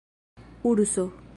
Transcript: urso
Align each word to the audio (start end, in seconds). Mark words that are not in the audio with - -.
urso 0.63 1.07